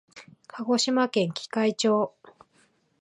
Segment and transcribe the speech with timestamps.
[0.47, 2.15] 鹿児島県喜界町